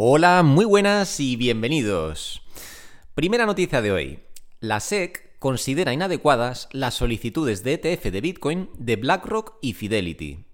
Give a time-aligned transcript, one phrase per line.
[0.00, 2.40] Hola, muy buenas y bienvenidos.
[3.16, 4.20] Primera noticia de hoy.
[4.60, 10.44] La SEC considera inadecuadas las solicitudes de ETF de Bitcoin de BlackRock y Fidelity.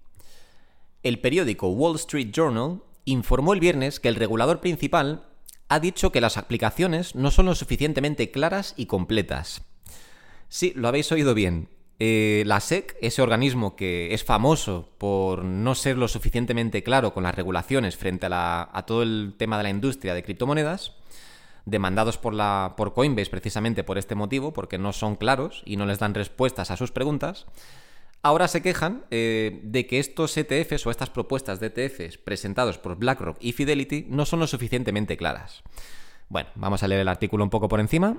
[1.03, 5.27] El periódico Wall Street Journal informó el viernes que el regulador principal
[5.69, 9.61] ha dicho que las aplicaciones no son lo suficientemente claras y completas.
[10.49, 11.69] Sí, lo habéis oído bien.
[11.97, 17.23] Eh, la SEC, ese organismo que es famoso por no ser lo suficientemente claro con
[17.23, 20.93] las regulaciones frente a, todo el tema de la industria de criptomonedas,
[21.65, 25.85] demandados por, la, por Coinbase precisamente por este motivo, porque no son claros y no
[25.85, 27.45] les dan respuestas a sus preguntas,
[28.21, 32.97] ahora se quejan eh, de que estos ETFs o estas propuestas de ETFs presentados por
[32.97, 35.63] BlackRock y Fidelity no son lo suficientemente claras.
[36.27, 38.17] Bueno, vamos a leer el artículo un poco por encima.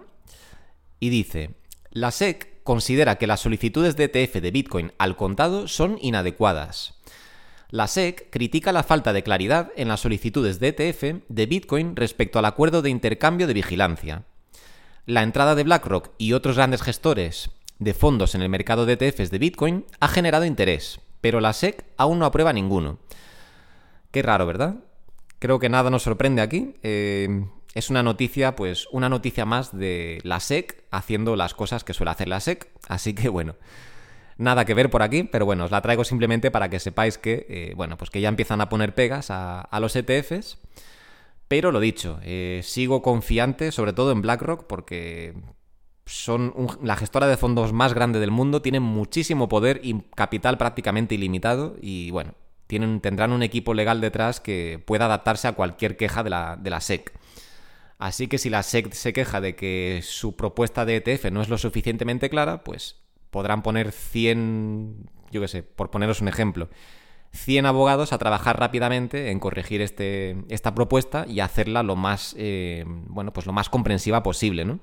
[0.98, 1.56] Y dice,
[1.90, 6.96] la SEC considera que las solicitudes de ETF de Bitcoin al contado son inadecuadas.
[7.70, 12.38] La SEC critica la falta de claridad en las solicitudes de ETF de Bitcoin respecto
[12.38, 14.24] al acuerdo de intercambio de vigilancia.
[15.06, 19.30] La entrada de BlackRock y otros grandes gestores de fondos en el mercado de ETFs
[19.30, 22.98] de Bitcoin ha generado interés, pero la SEC aún no aprueba ninguno.
[24.10, 24.76] Qué raro, ¿verdad?
[25.38, 26.74] Creo que nada nos sorprende aquí.
[26.82, 27.46] Eh,
[27.76, 32.10] es una noticia, pues una noticia más de la SEC haciendo las cosas que suele
[32.10, 32.70] hacer la SEC.
[32.88, 33.54] Así que bueno,
[34.38, 37.44] nada que ver por aquí, pero bueno, os la traigo simplemente para que sepáis que,
[37.50, 40.56] eh, bueno, pues que ya empiezan a poner pegas a, los ETFs.
[41.48, 45.34] Pero lo dicho, eh, sigo confiante sobre todo en BlackRock porque
[46.06, 51.14] son la gestora de fondos más grande del mundo, tienen muchísimo poder y capital prácticamente
[51.14, 52.32] ilimitado y bueno,
[52.68, 56.70] tienen, tendrán un equipo legal detrás que pueda adaptarse a cualquier queja de la, de
[56.70, 57.12] la SEC.
[57.98, 61.48] Así que si la SEC se queja de que su propuesta de ETF no es
[61.48, 62.96] lo suficientemente clara, pues
[63.30, 66.68] podrán poner 100, yo qué sé, por poneros un ejemplo,
[67.32, 72.84] 100 abogados a trabajar rápidamente en corregir este, esta propuesta y hacerla lo más, eh,
[72.86, 74.80] bueno, pues lo más comprensiva posible, ¿no?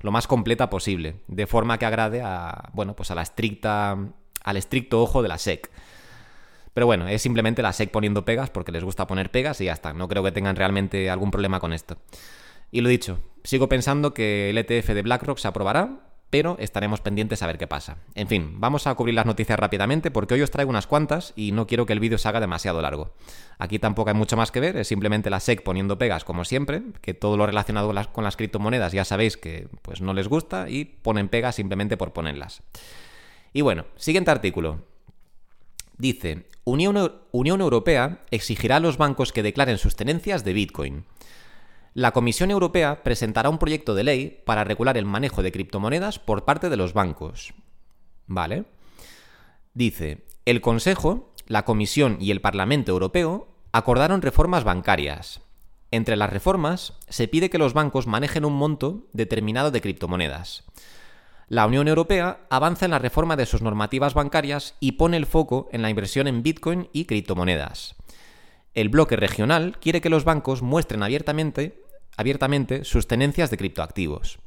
[0.00, 3.96] Lo más completa posible, de forma que agrade a, bueno, pues a la estricta,
[4.44, 5.70] al estricto ojo de la SEC.
[6.74, 9.72] Pero bueno, es simplemente la SEC poniendo pegas porque les gusta poner pegas y ya
[9.72, 9.92] está.
[9.92, 11.96] No creo que tengan realmente algún problema con esto.
[12.74, 17.40] Y lo dicho, sigo pensando que el ETF de BlackRock se aprobará, pero estaremos pendientes
[17.40, 17.98] a ver qué pasa.
[18.16, 21.52] En fin, vamos a cubrir las noticias rápidamente porque hoy os traigo unas cuantas y
[21.52, 23.14] no quiero que el vídeo se haga demasiado largo.
[23.60, 26.82] Aquí tampoco hay mucho más que ver, es simplemente la SEC poniendo pegas como siempre,
[27.00, 30.84] que todo lo relacionado con las, criptomonedas ya sabéis que pues no les gusta y
[30.84, 32.64] ponen pegas simplemente por ponerlas.
[33.52, 34.82] Y bueno, siguiente artículo.
[35.96, 41.04] Dice, Unión, Unión Europea exigirá a los bancos que declaren sus tenencias de Bitcoin.
[41.94, 46.44] La Comisión Europea presentará un proyecto de ley para regular el manejo de criptomonedas por
[46.44, 47.54] parte de los bancos.
[48.26, 48.64] ¿Vale?
[49.74, 55.42] Dice, el Consejo, la Comisión y el Parlamento Europeo acordaron reformas bancarias.
[55.92, 60.64] Entre las reformas se pide que los bancos manejen un monto determinado de criptomonedas.
[61.46, 65.68] La Unión Europea avanza en la reforma de sus normativas bancarias y pone el foco
[65.70, 67.94] en la inversión en Bitcoin y criptomonedas.
[68.74, 71.83] El bloque regional quiere que los bancos muestren abiertamente
[72.16, 74.38] abiertamente sus tenencias de criptoactivos.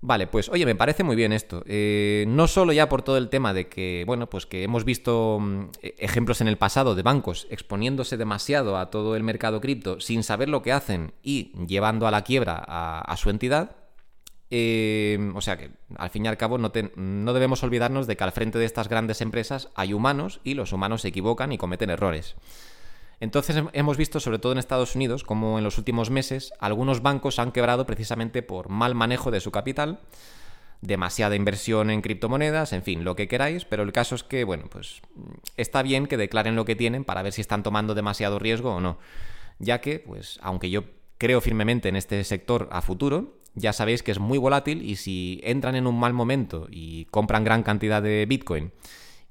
[0.00, 1.64] Vale, pues oye, me parece muy bien esto.
[1.66, 5.38] Eh, no solo ya por todo el tema de que, bueno, pues que hemos visto
[5.40, 9.98] mm, e-, ejemplos en el pasado de bancos exponiéndose demasiado a todo el mercado cripto
[10.00, 13.74] sin saber lo que hacen y llevando a la quiebra a, su entidad.
[14.50, 18.24] Eh, o sea que, al fin y al cabo, no, no debemos olvidarnos de que
[18.24, 21.90] al frente de estas grandes empresas hay humanos y los humanos se equivocan y cometen
[21.90, 22.36] errores.
[23.20, 27.38] Entonces hemos visto, sobre todo en Estados Unidos, como en los últimos meses algunos bancos
[27.38, 30.00] han quebrado precisamente por mal manejo de su capital,
[30.80, 34.66] demasiada inversión en criptomonedas, en fin, lo que queráis, pero el caso es que, bueno,
[34.70, 35.02] pues
[35.56, 38.80] está bien que declaren lo que tienen para ver si están tomando demasiado riesgo o
[38.80, 38.98] no,
[39.58, 40.84] ya que, pues, aunque yo
[41.18, 45.40] creo firmemente en este sector a futuro, ya sabéis que es muy volátil y si
[45.42, 48.70] entran en un mal momento y compran gran cantidad de Bitcoin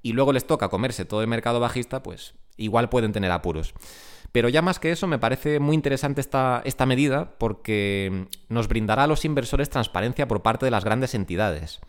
[0.01, 3.73] y luego les toca comerse todo el mercado bajista, pues igual pueden tener apuros.
[4.31, 9.03] Pero ya más que eso, me parece muy interesante esta, esta medida porque nos brindará
[9.03, 11.79] a los inversores transparencia por parte de las grandes entidades.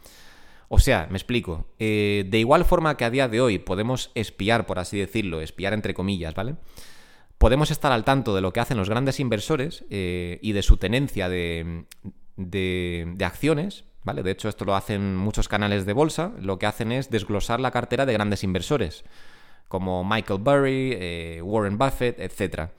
[0.68, 1.66] O sea, me explico.
[1.78, 5.72] Eh, de igual forma que a día de hoy podemos espiar, por así decirlo, espiar
[5.72, 6.56] entre comillas, ¿vale?
[7.38, 10.76] Podemos estar al tanto de lo que hacen los grandes inversores eh, y de su
[10.76, 11.84] tenencia de,
[12.36, 14.22] de, de acciones, ¿vale?
[14.22, 16.32] De hecho, esto lo hacen muchos canales de bolsa.
[16.40, 19.04] Lo que hacen es desglosar la cartera de grandes inversores
[19.68, 22.70] como Michael Burry, eh, Warren Buffett, etc.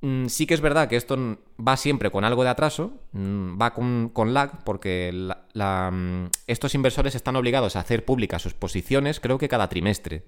[0.00, 1.16] Mm, sí que es verdad que esto
[1.58, 7.36] va siempre con algo de atraso, mm, va con, lag, porque mm, estos inversores están
[7.36, 10.24] obligados a hacer públicas sus posiciones, creo que cada trimestre.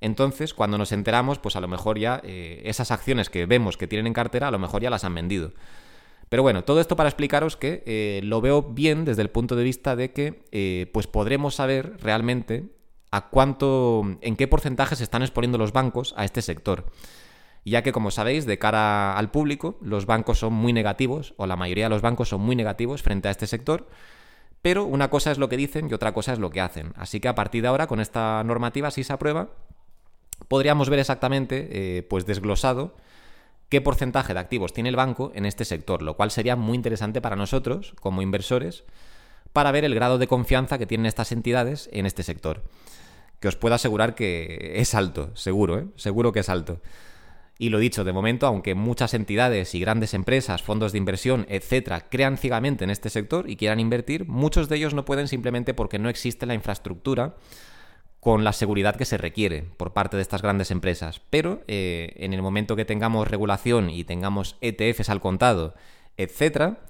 [0.00, 3.88] Entonces, cuando nos enteramos, pues a lo mejor ya eh, esas acciones que vemos que
[3.88, 5.52] tienen en cartera, a lo mejor ya las han vendido.
[6.28, 9.64] Pero bueno, todo esto para explicaros que eh, lo veo bien desde el punto de
[9.64, 12.77] vista de que pues podremos saber realmente
[13.10, 16.86] a cuánto, en qué porcentaje se están exponiendo los bancos a este sector.
[17.64, 21.56] Ya que, como sabéis, de cara al público, los bancos son muy negativos, o la
[21.56, 23.88] mayoría de los bancos son muy negativos frente a este sector,
[24.62, 26.92] pero una cosa es lo que dicen y otra cosa es lo que hacen.
[26.96, 29.50] Así que a partir de ahora, con esta normativa, si se aprueba,
[30.48, 32.96] podríamos ver exactamente, eh, pues desglosado,
[33.68, 37.20] qué porcentaje de activos tiene el banco en este sector, lo cual sería muy interesante
[37.20, 38.84] para nosotros, como inversores,
[39.52, 42.62] para ver el grado de confianza que tienen estas entidades en este sector.
[43.40, 45.86] Que os puedo asegurar que es alto, seguro, ¿eh?
[45.96, 46.80] seguro que es alto.
[47.60, 52.08] Y lo dicho, de momento, aunque muchas entidades y grandes empresas, fondos de inversión, etcétera,
[52.08, 55.98] crean ciegamente en este sector y quieran invertir, muchos de ellos no pueden simplemente porque
[55.98, 57.34] no existe la infraestructura
[58.20, 61.20] con la seguridad que se requiere por parte de estas grandes empresas.
[61.30, 65.74] Pero eh, en el momento que tengamos regulación y tengamos ETFs al contado,
[66.16, 66.80] etcétera,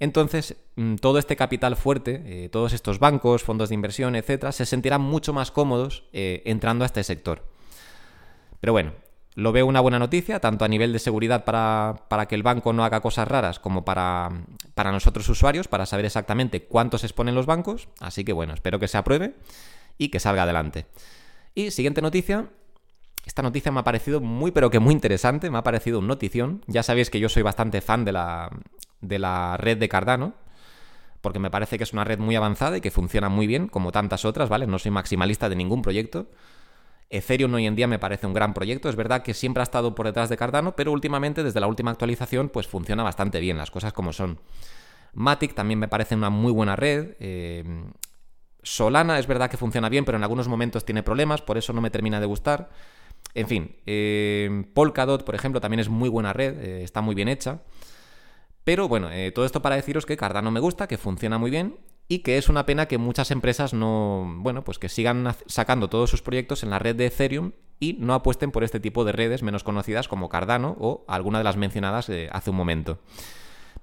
[0.00, 4.66] entonces mm, todo este capital fuerte, eh, todos estos bancos, fondos de inversión, etcétera, se
[4.66, 7.44] sentirán mucho más cómodos eh, entrando a este sector.
[8.60, 8.92] Pero bueno,
[9.34, 12.72] lo veo una buena noticia, tanto a nivel de seguridad para, para que el banco
[12.72, 14.30] no haga cosas raras como para,
[14.74, 17.88] para nosotros usuarios, para saber exactamente cuántos exponen los bancos.
[18.00, 19.34] Así que bueno, espero que se apruebe
[19.98, 20.86] y que salga adelante.
[21.54, 22.48] Y siguiente noticia.
[23.26, 26.64] Esta noticia me ha parecido muy pero que muy interesante, me ha parecido un notición.
[26.66, 28.50] Ya sabéis que yo soy bastante fan de la,
[29.00, 30.34] de la red de Cardano,
[31.20, 33.92] porque me parece que es una red muy avanzada y que funciona muy bien, como
[33.92, 34.66] tantas otras, ¿vale?
[34.66, 36.26] No soy maximalista de ningún proyecto.
[37.10, 39.94] Ethereum hoy en día me parece un gran proyecto, es verdad que siempre ha estado
[39.94, 43.70] por detrás de Cardano, pero últimamente desde la última actualización pues funciona bastante bien, las
[43.70, 44.38] cosas como son.
[45.12, 47.16] Matic también me parece una muy buena red.
[47.18, 47.64] Eh,
[48.62, 51.80] Solana es verdad que funciona bien, pero en algunos momentos tiene problemas, por eso no
[51.80, 52.70] me termina de gustar.
[53.34, 57.28] En fin, eh, Polkadot, por ejemplo, también es muy buena red, eh, está muy bien
[57.28, 57.60] hecha.
[58.64, 61.78] Pero bueno, eh, todo esto para deciros que Cardano me gusta, que funciona muy bien
[62.08, 66.10] y que es una pena que muchas empresas no, bueno, pues que sigan sacando todos
[66.10, 69.42] sus proyectos en la red de Ethereum y no apuesten por este tipo de redes
[69.42, 72.98] menos conocidas como Cardano o alguna de las mencionadas hace un momento.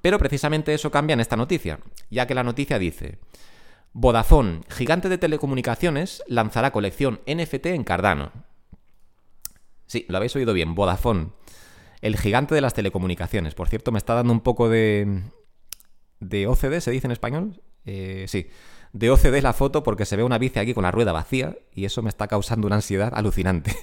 [0.02, 1.80] Pero precisamente eso cambia en esta noticia,
[2.10, 3.18] ya que la noticia dice,
[3.94, 8.32] Vodafone, gigante de telecomunicaciones, lanzará colección NFT en Cardano.
[9.88, 11.30] Sí, lo habéis oído bien, Vodafone.
[12.02, 13.56] El gigante de las telecomunicaciones.
[13.56, 15.24] Por cierto, me está dando un poco de...
[16.20, 17.62] ¿De OCD se dice en español?
[17.86, 18.48] Eh, sí.
[18.94, 21.86] De OCD la foto porque se ve una bici aquí con la rueda vacía y
[21.86, 23.76] eso me está causando una ansiedad alucinante.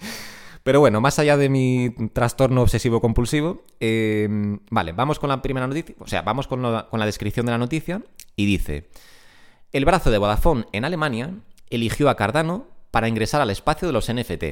[0.62, 4.28] Pero bueno, más allá de mi trastorno obsesivo compulsivo, eh,
[4.70, 8.02] vale, vamos con la primera noticia, o sea, vamos con la descripción de la noticia
[8.34, 8.88] y dice...
[9.72, 11.34] El brazo de Vodafone en Alemania
[11.68, 14.44] eligió a Cardano para ingresar al espacio de los NFT.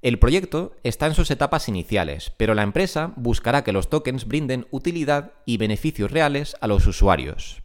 [0.00, 4.68] El proyecto está en sus etapas iniciales, pero la empresa buscará que los tokens brinden
[4.70, 7.62] utilidad y beneficios reales a los usuarios.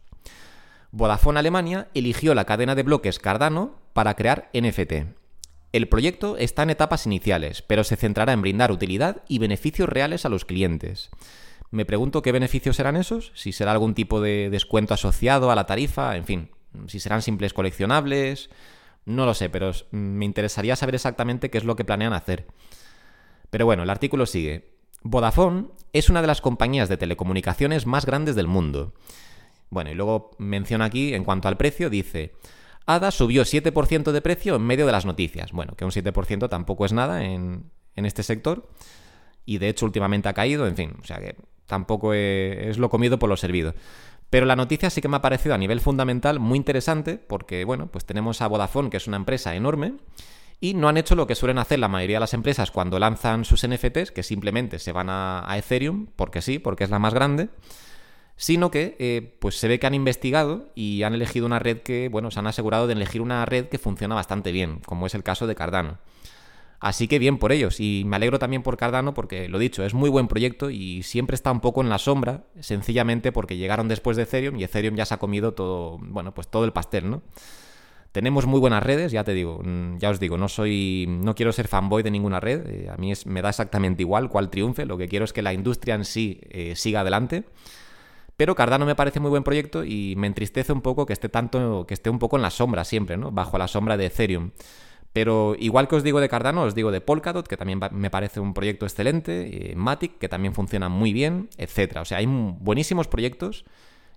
[0.90, 4.92] Vodafone Alemania eligió la cadena de bloques Cardano para crear NFT.
[5.72, 10.24] El proyecto está en etapas iniciales, pero se centrará en brindar utilidad y beneficios reales
[10.24, 11.10] a los clientes.
[11.70, 15.66] Me pregunto qué beneficios serán esos, si será algún tipo de descuento asociado a la
[15.66, 16.50] tarifa, en fin,
[16.88, 18.50] si serán simples coleccionables,
[19.06, 22.46] no lo sé, pero me interesaría saber exactamente qué es lo que planean hacer.
[23.50, 24.74] Pero bueno, el artículo sigue.
[25.02, 28.94] Vodafone es una de las compañías de telecomunicaciones más grandes del mundo.
[29.70, 32.32] Bueno, y luego menciona aquí, en cuanto al precio, dice,
[32.86, 35.52] ADA subió 7% de precio en medio de las noticias.
[35.52, 38.68] Bueno, que un 7% tampoco es nada en, en este sector.
[39.44, 41.36] Y de hecho últimamente ha caído, en fin, o sea que
[41.66, 43.74] tampoco es lo comido por lo servido.
[44.34, 47.86] Pero la noticia sí que me ha parecido a nivel fundamental muy interesante porque, bueno,
[47.86, 49.94] pues tenemos a Vodafone, que es una empresa enorme,
[50.58, 53.44] y no han hecho lo que suelen hacer la mayoría de las empresas cuando lanzan
[53.44, 57.48] sus NFTs, que simplemente se van a, Ethereum, porque sí, porque es la más grande,
[58.34, 62.08] sino que eh, pues se ve que han investigado y han elegido una red que,
[62.08, 65.22] bueno, se han asegurado de elegir una red que funciona bastante bien, como es el
[65.22, 65.98] caso de Cardano.
[66.84, 69.94] Así que bien por ellos y me alegro también por Cardano porque lo dicho, es
[69.94, 74.18] muy buen proyecto y siempre está un poco en la sombra, sencillamente porque llegaron después
[74.18, 77.22] de Ethereum y Ethereum ya se ha comido todo, bueno, pues todo el pastel, ¿no?
[78.12, 81.52] Tenemos muy buenas redes, ya te digo, mm, ya os digo, no soy, no quiero
[81.52, 84.84] ser fanboy de ninguna red, eh, a mí es, me da exactamente igual cuál triunfe,
[84.84, 87.44] lo que quiero es que la industria en sí eh, siga adelante.
[88.36, 91.86] Pero Cardano me parece muy buen proyecto y me entristece un poco que esté tanto,
[91.86, 93.30] que esté un poco en la sombra siempre, ¿no?
[93.30, 94.50] Bajo la sombra de Ethereum.
[95.14, 98.40] Pero igual que os digo de Cardano, os digo de Polkadot, que también me parece
[98.40, 101.98] un proyecto excelente, Matic, que también funciona muy bien, etc.
[102.00, 103.64] O sea, hay buenísimos proyectos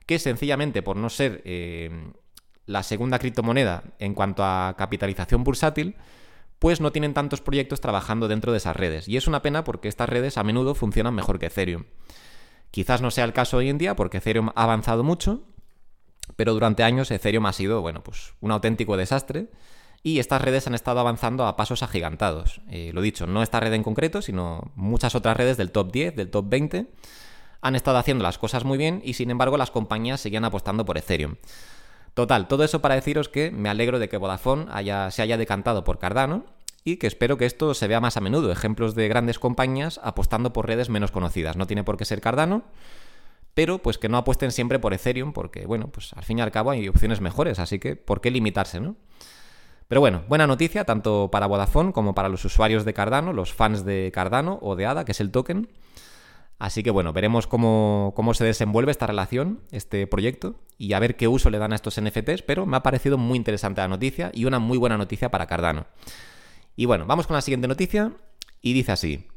[0.07, 1.91] que sencillamente por no ser eh,
[2.65, 5.97] la segunda criptomoneda en cuanto a capitalización bursátil,
[6.57, 9.07] pues no tienen tantos proyectos trabajando dentro de esas redes.
[9.07, 11.83] Y es una pena porque estas redes a menudo funcionan mejor que Ethereum.
[12.71, 15.43] Quizás no sea el caso hoy en día porque Ethereum ha avanzado mucho,
[16.35, 19.49] pero durante años Ethereum ha sido, bueno, pues un auténtico desastre
[20.03, 22.61] y estas redes han estado avanzando a pasos agigantados.
[22.69, 26.15] Eh, lo dicho, no esta red en concreto, sino muchas otras redes del top 10,
[26.15, 26.87] del top 20,
[27.61, 30.97] han estado haciendo las cosas muy bien y sin embargo las compañías seguían apostando por
[30.97, 31.35] Ethereum.
[32.13, 34.65] Total, todo eso para deciros que me alegro de que Vodafone
[35.11, 36.45] se haya decantado por Cardano
[36.83, 40.53] y que espero que esto se vea más a menudo, ejemplos de grandes compañías apostando
[40.53, 41.57] por redes menos conocidas.
[41.57, 42.63] No tiene por qué ser Cardano,
[43.53, 46.51] pero pues que no apuesten siempre por Ethereum, porque bueno, pues al fin y al
[46.51, 48.95] cabo hay opciones mejores, así que ¿por qué limitarse, no?
[49.88, 53.86] Pero bueno, buena noticia tanto para Vodafone como para los usuarios de Cardano, los fans
[53.86, 55.70] de Cardano o de ADA, que es el token.
[56.60, 61.15] Así que bueno, veremos cómo, cómo, se desenvuelve esta relación, este proyecto, y a ver
[61.15, 64.32] qué uso le dan a estos NFTs, pero me ha parecido muy interesante la noticia
[64.34, 65.86] y una muy buena noticia para Cardano.
[66.75, 68.12] Y bueno, vamos con la siguiente noticia,
[68.62, 69.27] y dice así.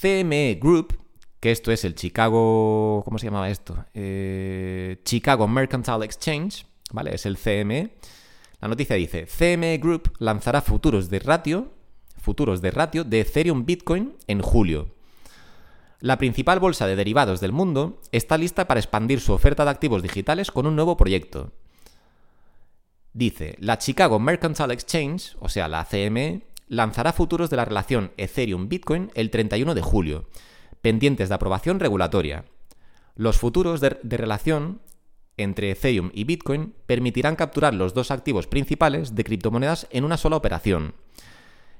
[0.00, 0.98] CME Group,
[1.40, 3.02] que esto es el Chicago...
[3.04, 3.84] ¿Cómo se llamaba esto?
[3.94, 7.14] Eh, Chicago Mercantile Exchange, ¿vale?
[7.14, 7.94] Es el CME
[8.66, 11.70] la noticia dice, CME Group lanzará futuros de ratio,
[12.16, 14.88] futuros de ratio de Ethereum Bitcoin en julio.
[16.00, 20.02] La principal bolsa de derivados del mundo está lista para expandir su oferta de activos
[20.02, 21.52] digitales con un nuevo proyecto.
[23.12, 29.12] Dice, la Chicago Mercantile Exchange, o sea, la CME, lanzará futuros de la relación Ethereum-Bitcoin
[29.14, 30.24] el 31 de julio,
[30.82, 32.46] pendientes de aprobación regulatoria.
[33.14, 34.80] Los futuros de, de relación
[35.36, 40.36] entre Ethereum y Bitcoin permitirán capturar los dos activos principales de criptomonedas en una sola
[40.36, 40.94] operación.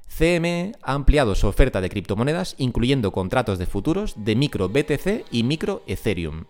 [0.07, 5.43] CME ha ampliado su oferta de criptomonedas incluyendo contratos de futuros de micro BTC y
[5.43, 6.45] micro Ethereum.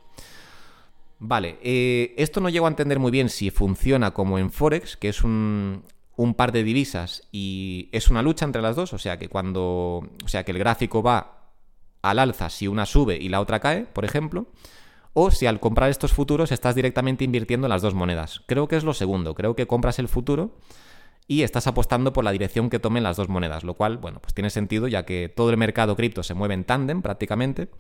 [1.20, 5.10] Vale, eh, esto no llego a entender muy bien si funciona como en Forex, que
[5.10, 5.84] es un,
[6.16, 10.08] un par de divisas y es una lucha entre las dos, o sea que cuando,
[10.24, 11.54] o sea que el gráfico va
[12.04, 14.48] al alza si una sube y la otra cae, por ejemplo
[15.20, 18.44] o si al comprar estos futuros estás directamente invirtiendo en las dos monedas.
[18.46, 20.52] Creo que es lo segundo, creo que compras el futuro
[21.26, 24.36] y estás apostando por la dirección que tomen las dos monedas, lo cual, bueno, pues
[24.36, 27.72] tiene sentido ya que todo el mercado cripto se mueve en tándem prácticamente.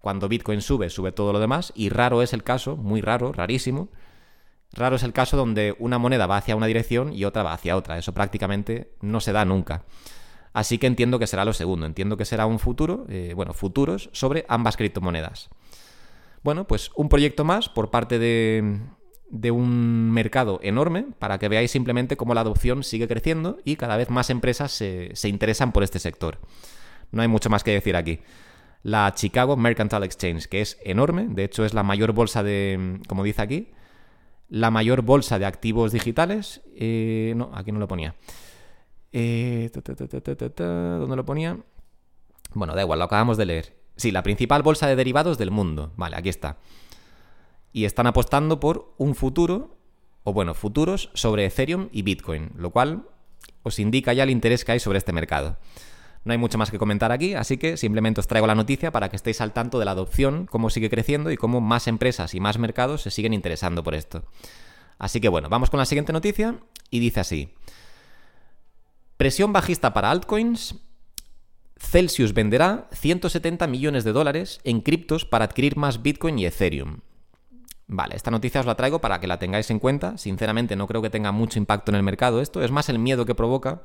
[0.00, 3.88] Cuando Bitcoin sube, sube todo lo demás y raro es el caso, muy raro, rarísimo.
[4.72, 7.76] Raro es el caso donde una moneda va hacia una dirección y otra va hacia
[7.76, 7.96] otra.
[7.96, 9.84] Eso prácticamente no se da nunca.
[10.52, 11.86] Así que entiendo que será lo segundo.
[11.86, 15.48] Entiendo que será un futuro, eh, bueno, futuros sobre ambas criptomonedas.
[16.42, 22.16] Bueno, pues un proyecto más por parte de, un mercado enorme para que veáis simplemente
[22.16, 26.38] cómo la adopción sigue creciendo y cada vez más empresas se, interesan por este sector.
[27.12, 28.20] No hay mucho más que decir aquí.
[28.82, 33.22] La Chicago Mercantile Exchange, que es enorme, de hecho es la mayor bolsa de, como
[33.22, 33.70] dice aquí,
[34.48, 36.62] la mayor bolsa de activos digitales.
[36.74, 38.16] Eh, no, aquí no lo ponía.
[39.12, 39.70] Eh,
[40.56, 41.58] ¿Dónde lo ponía?
[42.54, 43.81] Bueno, da igual, lo acabamos de leer.
[43.96, 45.92] Sí, la principal bolsa de derivados del mundo.
[45.96, 46.58] Vale, aquí está.
[47.72, 49.76] Y están apostando por un futuro,
[50.24, 53.06] o bueno, futuros sobre Ethereum y Bitcoin, lo cual
[53.62, 55.58] os indica ya el interés que hay sobre este mercado.
[56.24, 59.08] No hay mucho más que comentar aquí, así que simplemente os traigo la noticia para
[59.08, 62.40] que estéis al tanto de la adopción, cómo sigue creciendo y cómo más empresas y
[62.40, 64.24] más mercados se siguen interesando por esto.
[64.98, 67.54] Así que bueno, vamos con la siguiente noticia y dice así.
[69.16, 70.76] Presión bajista para altcoins
[71.82, 77.00] Celsius venderá 170 millones de dólares en criptos para adquirir más Bitcoin y Ethereum.
[77.86, 80.16] Vale, esta noticia os la traigo para que la tengáis en cuenta.
[80.16, 82.62] Sinceramente no creo que tenga mucho impacto en el mercado esto.
[82.62, 83.82] Es más el miedo que provoca,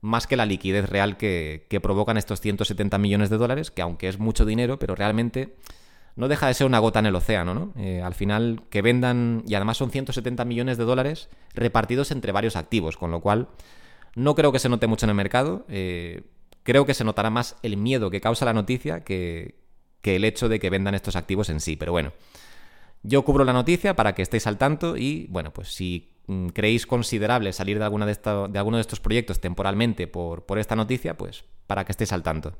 [0.00, 4.18] más que la liquidez real que, provocan estos 170 millones de dólares, que aunque es
[4.18, 5.54] mucho dinero, pero realmente
[6.16, 7.72] no deja de ser una gota en el océano, ¿no?
[7.76, 12.56] Eh, al final que vendan, y además son 170 millones de dólares repartidos entre varios
[12.56, 13.48] activos, con lo cual
[14.16, 15.64] no creo que se note mucho en el mercado.
[15.68, 16.22] Eh,
[16.64, 19.54] creo que se notará más el miedo que causa la noticia que,
[20.02, 21.76] el hecho de que vendan estos activos en sí.
[21.76, 22.12] Pero bueno,
[23.04, 26.86] yo cubro la noticia para que estéis al tanto y bueno, pues si mm, creéis
[26.86, 31.92] considerable salir de alguno de estos proyectos temporalmente por, por, esta noticia, pues para que
[31.92, 32.56] estéis al tanto.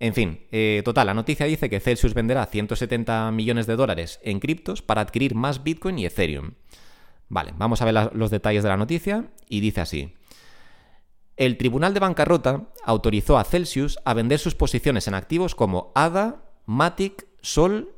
[0.00, 4.38] En fin, eh, total, la noticia dice que Celsius venderá 170 millones de dólares en
[4.38, 6.52] criptos para adquirir más Bitcoin y Ethereum.
[7.28, 10.14] Vale, vamos a ver los detalles de la noticia y dice así.
[11.38, 16.42] El Tribunal de Bancarrota autorizó a Celsius a vender sus posiciones en activos como ADA,
[16.66, 17.94] Matic, Sol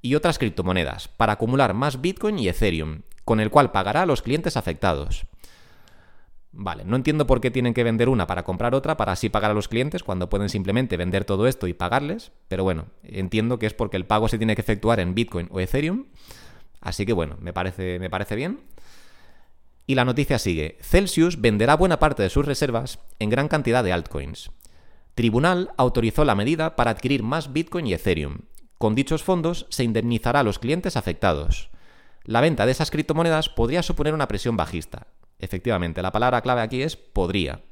[0.00, 4.22] y otras criptomonedas para acumular más Bitcoin y Ethereum, con el cual pagará a los
[4.22, 5.26] clientes afectados.
[6.50, 9.50] Vale, no entiendo por qué tienen que vender una para comprar otra para así pagar
[9.50, 13.66] a los clientes cuando pueden simplemente vender todo esto y pagarles, pero bueno, entiendo que
[13.66, 16.06] es porque el pago se tiene que efectuar en Bitcoin o Ethereum,
[16.80, 18.60] así que bueno, me parece, me parece bien.
[19.88, 20.76] Y la noticia sigue.
[20.82, 24.50] Celsius venderá buena parte de sus reservas en gran cantidad de altcoins.
[25.14, 28.40] Tribunal autorizó la medida para adquirir más Bitcoin y Ethereum.
[28.76, 31.70] Con dichos fondos se indemnizará a los clientes afectados.
[32.22, 35.06] La venta de esas criptomonedas podría suponer una presión bajista.
[35.38, 37.62] Efectivamente, la palabra clave aquí es podría.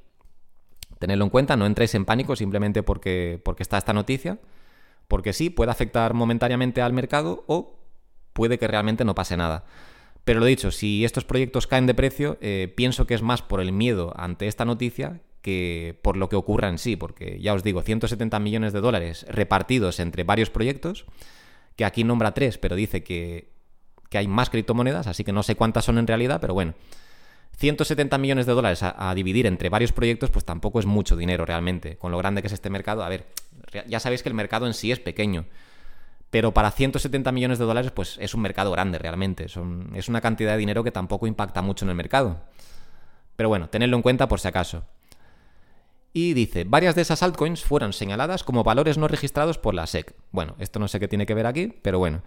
[0.98, 4.38] Tenedlo en cuenta, no entréis en pánico simplemente porque, porque está esta noticia,
[5.06, 7.78] porque sí, puede afectar momentáneamente al mercado o
[8.32, 9.66] puede que realmente no pase nada.
[10.26, 13.60] Pero lo dicho, si estos proyectos caen de precio, eh, pienso que es más por
[13.60, 17.62] el miedo ante esta noticia que por lo que ocurra en sí, porque ya os
[17.62, 21.06] digo, 170 millones de dólares repartidos entre varios proyectos,
[21.76, 23.52] que aquí nombra tres, pero dice que,
[24.10, 26.74] que hay más criptomonedas, así que no sé cuántas son en realidad, pero bueno,
[27.58, 31.46] 170 millones de dólares a, a, dividir entre varios proyectos, pues tampoco es mucho dinero
[31.46, 33.04] realmente, con lo grande que es este mercado.
[33.04, 33.26] A ver,
[33.86, 35.46] ya sabéis que el mercado en sí es pequeño,
[36.36, 39.46] pero para 170 millones de dólares, pues es un mercado grande realmente.
[39.46, 42.42] Es una cantidad de dinero que tampoco impacta mucho en el mercado.
[43.36, 44.84] Pero bueno, tenedlo en cuenta por si acaso.
[46.12, 50.14] Y dice, varias de esas altcoins fueron señaladas como valores no registrados por la SEC.
[50.30, 52.20] Bueno, esto no sé qué tiene que ver aquí, pero bueno.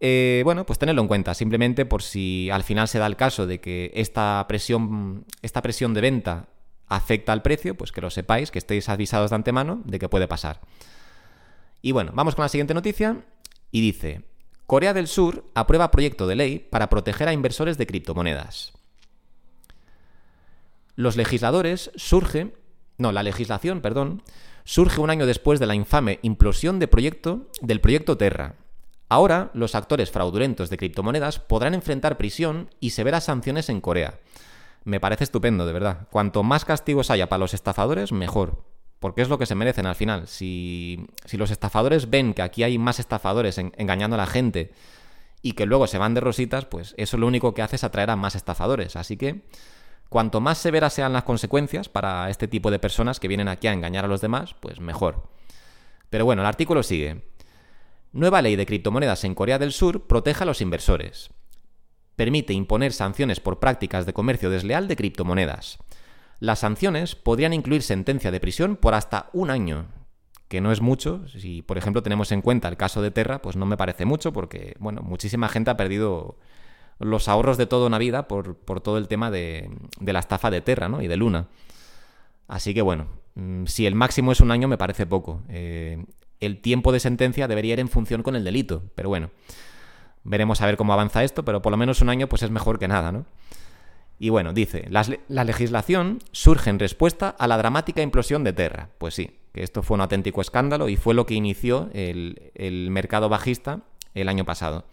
[0.00, 3.46] Eh, bueno, pues tenedlo en cuenta, simplemente por si al final se da el caso
[3.46, 6.48] de que esta presión, esta presión de venta
[6.88, 10.28] afecta al precio, pues que lo sepáis, que estéis avisados de antemano de que puede
[10.28, 10.60] pasar.
[11.88, 13.24] Y bueno, vamos con la siguiente noticia
[13.72, 14.20] y dice,
[14.66, 18.74] Corea del Sur aprueba proyecto de ley para proteger a inversores de criptomonedas.
[20.96, 22.52] Los legisladores surgen,
[22.98, 24.22] no, la legislación, perdón,
[24.64, 28.56] surge un año después de la infame implosión proyecto, del proyecto Terra.
[29.08, 34.20] Ahora, los actores fraudulentos de criptomonedas podrán enfrentar prisión y severas sanciones en Corea.
[34.84, 36.06] Me parece estupendo, de verdad.
[36.10, 38.67] Cuanto más castigos haya para los estafadores, mejor
[39.00, 40.26] porque es lo que se merecen al final.
[40.26, 44.72] Si, los estafadores ven que aquí hay más estafadores engañando a la gente
[45.42, 48.10] y que luego se van de rositas, pues eso lo único que hace es atraer
[48.10, 48.96] a más estafadores.
[48.96, 49.42] Así que
[50.08, 53.72] cuanto más severas sean las consecuencias para este tipo de personas que vienen aquí a
[53.72, 55.28] engañar a los demás, pues mejor.
[56.10, 57.22] Pero bueno, el artículo sigue.
[58.12, 61.30] Nueva ley de criptomonedas en Corea del Sur protege a los inversores.
[62.16, 65.78] Permite imponer sanciones por prácticas de comercio desleal de criptomonedas.
[66.40, 69.86] Las sanciones podrían incluir sentencia de prisión por hasta un año,
[70.48, 71.26] que no es mucho.
[71.28, 74.32] Si, por ejemplo, tenemos en cuenta el caso de Terra, pues no me parece mucho
[74.32, 76.38] porque, bueno, muchísima gente ha perdido
[76.98, 79.70] los ahorros de toda una vida por, todo el tema de,
[80.00, 81.02] la estafa de Terra ¿no?
[81.02, 81.48] y de Luna.
[82.46, 85.42] Así que, bueno, mm, si el máximo es un año me parece poco.
[85.48, 86.04] Eh,
[86.40, 89.30] el tiempo de sentencia debería ir en función con el delito, pero bueno,
[90.24, 92.78] veremos a ver cómo avanza esto, pero por lo menos un año pues es mejor
[92.78, 93.26] que nada, ¿no?
[94.18, 98.90] Y bueno, dice, la, legislación surge en respuesta a la dramática implosión de Terra.
[98.98, 103.28] Pues sí, que esto fue un auténtico escándalo y fue lo que inició el, mercado
[103.28, 103.82] bajista
[104.14, 104.86] el año pasado.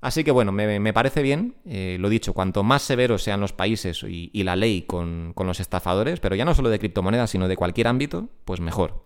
[0.00, 4.04] Así que bueno, me, parece bien, eh, lo dicho, cuanto más severos sean los países
[4.06, 7.56] y, la ley con, con, los estafadores, pero ya no solo de criptomonedas, sino de
[7.56, 9.02] cualquier ámbito, pues mejor.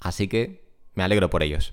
[0.00, 1.72] Así que me alegro por ellos.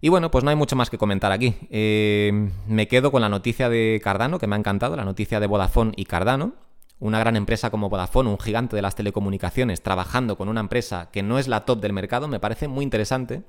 [0.00, 1.54] Y bueno, pues no hay mucho más que comentar aquí.
[1.70, 5.46] Eh, me quedo con la noticia de Cardano, que me ha encantado, la noticia de
[5.46, 6.54] Vodafone y Cardano.
[7.00, 11.22] Una gran empresa como Vodafone, un gigante de las telecomunicaciones, trabajando con una empresa que
[11.22, 13.42] no es la top del mercado, me parece muy interesante,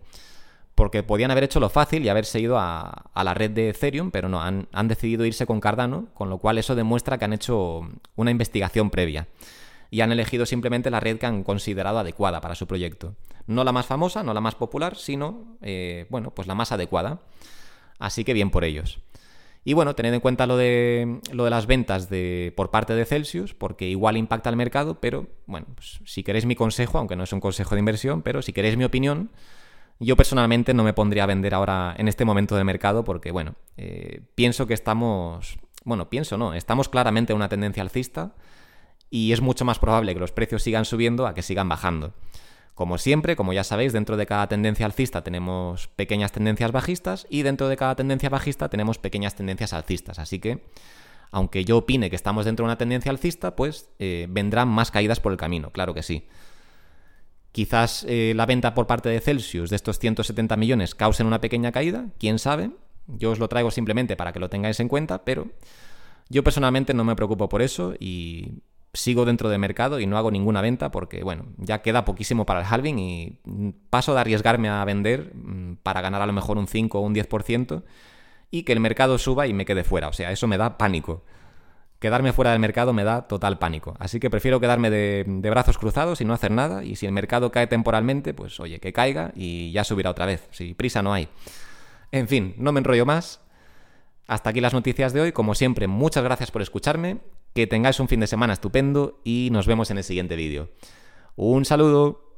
[0.74, 4.30] porque podían haber hecho lo fácil y haberse ido a, la red de Ethereum, pero
[4.30, 7.82] no, han, han decidido irse con Cardano, con lo cual eso demuestra que han hecho
[8.16, 9.28] una investigación previa
[9.90, 13.16] y han elegido simplemente la red que han considerado adecuada para su proyecto.
[13.48, 17.22] No la más famosa, no la más popular, sino, eh, bueno, pues la más adecuada.
[18.00, 19.00] Así que bien por ellos.
[19.64, 23.06] Y bueno, tened en cuenta lo de, lo de las ventas de, por parte de
[23.06, 27.24] Celsius, porque igual impacta al mercado, pero bueno, pues, si queréis mi consejo, aunque no
[27.24, 29.30] es un consejo de inversión, pero si queréis mi opinión,
[30.00, 33.54] yo personalmente no me pondría a vender ahora en este momento del mercado, porque bueno,
[33.78, 38.34] eh, pienso que estamos, bueno, pienso no, estamos claramente en una tendencia alcista
[39.12, 42.16] y es mucho más probable que los precios sigan subiendo a que sigan bajando.
[42.74, 47.44] Como siempre, como ya sabéis, dentro de cada tendencia alcista tenemos pequeñas tendencias bajistas y
[47.44, 50.20] dentro de cada tendencia bajista tenemos pequeñas tendencias alcistas.
[50.20, 50.64] Así que,
[51.32, 55.20] aunque yo opine que estamos dentro de una tendencia alcista, pues eh, vendrán más caídas
[55.20, 56.28] por el camino, claro que sí.
[57.52, 61.74] Quizás eh, la venta por parte de Celsius de estos 170 millones causen una pequeña
[61.74, 62.72] caída, quién sabe.
[63.08, 65.50] Yo os lo traigo simplemente para que lo tengáis en cuenta, pero
[66.30, 68.62] yo personalmente no me preocupo por eso y
[68.94, 72.62] sigo dentro de mercado y no hago ninguna venta porque, bueno, ya queda poquísimo para
[72.62, 73.40] el halving y
[73.90, 77.16] paso de arriesgarme a vender mm, para ganar a lo mejor un 5 o un
[77.16, 77.84] 10%
[78.52, 80.10] y que el mercado suba y me quede fuera.
[80.10, 81.24] O sea, eso me da pánico.
[82.00, 83.96] Quedarme fuera del mercado me da total pánico.
[84.00, 86.84] Así que prefiero quedarme de, brazos cruzados y no hacer nada.
[86.84, 90.48] Y si el mercado cae temporalmente, pues oye, que caiga y ya subirá otra vez.
[90.52, 91.30] Si prisa no hay.
[92.12, 93.40] En fin, no me enrollo más.
[94.28, 95.32] hasta aquí las noticias de hoy.
[95.32, 97.20] Como siempre, muchas gracias por escucharme,
[97.54, 100.70] que tengáis un fin de semana estupendo y nos vemos en el siguiente vídeo.
[101.36, 102.31] Un saludo.